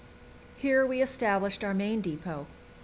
Here 0.55 0.83
we 0.83 0.99
established 0.99 1.63
our 1.63 1.75
main 1.75 2.01
depot. 2.01 2.47